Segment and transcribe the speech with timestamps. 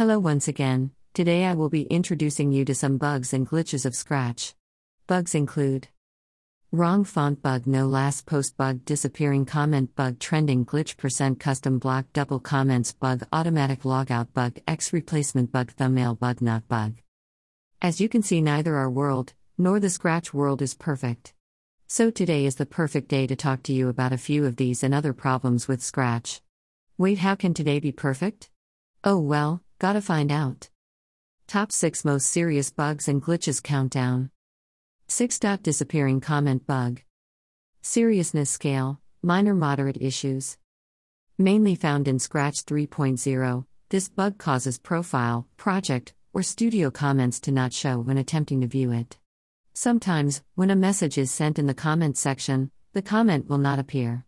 [0.00, 0.92] Hello once again.
[1.12, 4.54] Today I will be introducing you to some bugs and glitches of Scratch.
[5.06, 5.88] Bugs include
[6.72, 12.06] Wrong font bug, no last post bug, disappearing comment bug, trending glitch, percent custom block,
[12.14, 16.94] double comments bug, automatic logout bug, X replacement bug, thumbnail bug, not bug.
[17.82, 21.34] As you can see, neither our world nor the Scratch world is perfect.
[21.88, 24.82] So today is the perfect day to talk to you about a few of these
[24.82, 26.40] and other problems with Scratch.
[26.96, 28.48] Wait, how can today be perfect?
[29.04, 30.68] Oh well, gotta find out.
[31.48, 34.30] Top 6 Most Serious Bugs and Glitches Countdown
[35.08, 35.40] 6.
[35.62, 37.00] Disappearing comment bug.
[37.80, 40.58] Seriousness scale, minor moderate issues.
[41.38, 47.72] Mainly found in Scratch 3.0, this bug causes profile, project, or studio comments to not
[47.72, 49.16] show when attempting to view it.
[49.72, 54.26] Sometimes, when a message is sent in the comment section, the comment will not appear.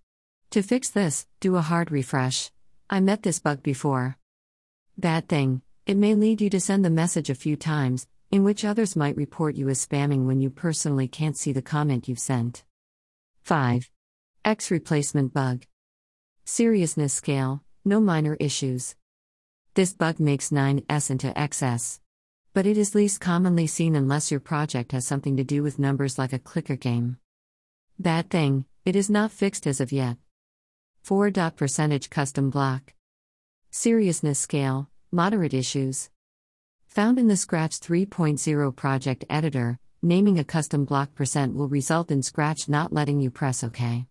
[0.52, 2.50] To fix this, do a hard refresh.
[2.88, 4.16] I met this bug before.
[4.98, 8.64] Bad thing, it may lead you to send the message a few times, in which
[8.64, 12.62] others might report you as spamming when you personally can't see the comment you've sent.
[13.42, 13.90] 5.
[14.44, 15.64] X replacement bug.
[16.44, 18.94] Seriousness scale, no minor issues.
[19.74, 22.00] This bug makes 9S into XS.
[22.52, 26.18] But it is least commonly seen unless your project has something to do with numbers
[26.18, 27.16] like a clicker game.
[27.98, 30.18] Bad thing, it is not fixed as of yet.
[31.02, 31.30] 4.
[31.56, 32.92] Percentage custom block.
[33.74, 36.10] Seriousness scale, moderate issues.
[36.88, 42.22] Found in the Scratch 3.0 project editor, naming a custom block percent will result in
[42.22, 44.04] Scratch not letting you press OK.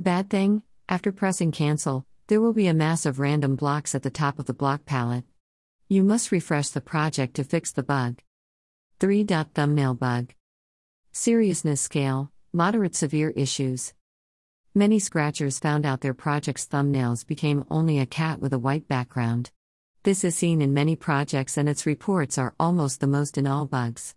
[0.00, 4.10] Bad thing, after pressing cancel, there will be a mass of random blocks at the
[4.10, 5.26] top of the block palette.
[5.88, 8.18] You must refresh the project to fix the bug.
[8.98, 9.22] 3.
[9.24, 10.34] Thumbnail bug.
[11.12, 13.94] Seriousness scale, moderate severe issues.
[14.74, 19.50] Many scratchers found out their project's thumbnails became only a cat with a white background.
[20.02, 23.66] This is seen in many projects and its reports are almost the most in all
[23.66, 24.14] bugs.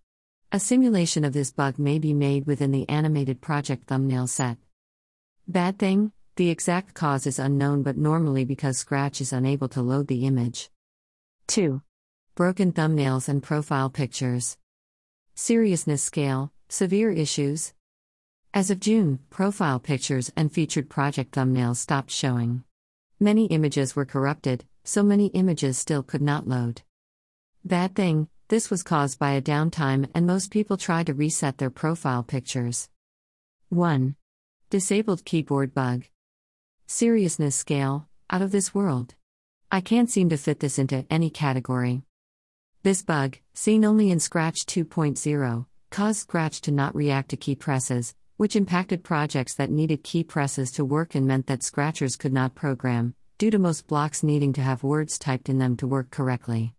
[0.53, 4.57] A simulation of this bug may be made within the animated project thumbnail set.
[5.45, 10.07] Bad thing, the exact cause is unknown but normally because Scratch is unable to load
[10.07, 10.69] the image.
[11.47, 11.81] 2.
[12.35, 14.57] Broken thumbnails and profile pictures.
[15.33, 17.73] Seriousness scale, severe issues.
[18.55, 22.63] As of June, profile pictures and featured project thumbnails stopped showing.
[23.19, 26.81] Many images were corrupted, so many images still could not load.
[27.65, 31.69] Bad thing, this was caused by a downtime and most people tried to reset their
[31.69, 32.87] profile pictures.
[33.71, 34.15] 1.
[34.69, 36.05] Disabled keyboard bug.
[36.87, 39.15] Seriousness scale, out of this world.
[39.69, 42.03] I can't seem to fit this into any category.
[42.83, 48.15] This bug, seen only in Scratch 2.0, caused Scratch to not react to key presses,
[48.37, 52.55] which impacted projects that needed key presses to work and meant that Scratchers could not
[52.55, 56.73] program, due to most blocks needing to have words typed in them to work correctly.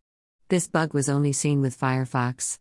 [0.48, 2.58] This bug was only seen with Firefox.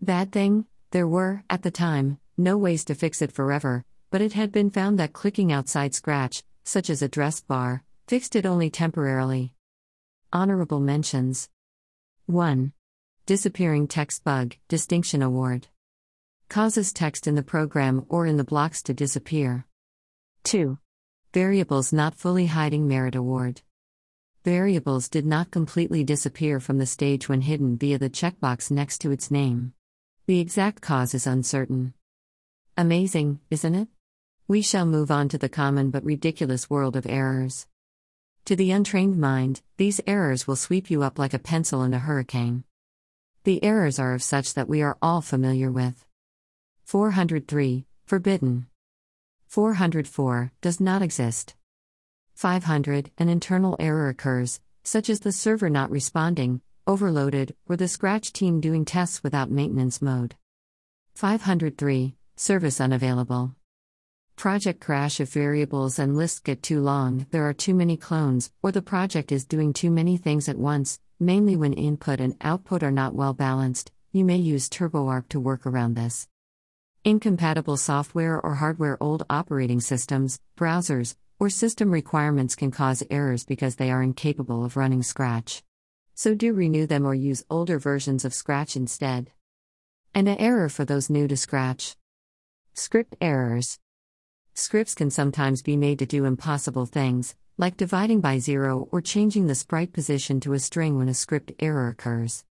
[0.00, 4.32] Bad thing, there were, at the time, no ways to fix it forever, but it
[4.32, 9.54] had been found that clicking outside Scratch, such as address bar, fixed it only temporarily.
[10.32, 11.48] Honorable mentions
[12.26, 12.72] 1.
[13.26, 15.68] Disappearing text bug, Distinction Award.
[16.48, 19.66] Causes text in the program or in the blocks to disappear.
[20.44, 20.78] 2.
[21.34, 23.60] Variables not fully hiding merit award.
[24.46, 29.10] Variables did not completely disappear from the stage when hidden via the checkbox next to
[29.10, 29.74] its name.
[30.26, 31.92] The exact cause is uncertain.
[32.78, 33.88] Amazing, isn't it?
[34.46, 37.66] We shall move on to the common but ridiculous world of errors.
[38.46, 41.98] To the untrained mind, these errors will sweep you up like a pencil in a
[41.98, 42.64] hurricane.
[43.44, 46.07] The errors are of such that we are all familiar with.
[46.88, 48.66] 403 Forbidden.
[49.48, 51.54] 404 does not exist.
[52.34, 58.32] 500 An internal error occurs, such as the server not responding, overloaded, or the Scratch
[58.32, 60.34] team doing tests without maintenance mode.
[61.14, 63.54] 503 Service unavailable.
[64.34, 68.72] Project crash if variables and lists get too long, there are too many clones, or
[68.72, 72.90] the project is doing too many things at once, mainly when input and output are
[72.90, 73.92] not well balanced.
[74.10, 76.26] You may use TurboWarp to work around this.
[77.04, 83.76] Incompatible software or hardware, old operating systems, browsers, or system requirements can cause errors because
[83.76, 85.62] they are incapable of running Scratch.
[86.14, 89.30] So do renew them or use older versions of Scratch instead.
[90.12, 91.96] And an error for those new to Scratch.
[92.74, 93.78] Script errors.
[94.54, 99.46] Scripts can sometimes be made to do impossible things, like dividing by zero or changing
[99.46, 102.44] the sprite position to a string when a script error occurs.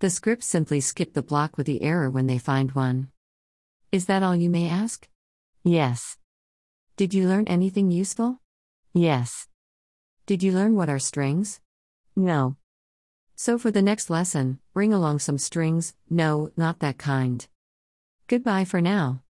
[0.00, 3.08] The scripts simply skip the block with the error when they find one.
[3.92, 5.06] Is that all you may ask?
[5.64, 6.16] Yes.
[6.96, 8.40] Did you learn anything useful?
[8.94, 9.48] Yes.
[10.24, 11.60] Did you learn what are strings?
[12.16, 12.56] No.
[13.36, 17.46] So for the next lesson, bring along some strings, no, not that kind.
[18.28, 19.20] Goodbye for now.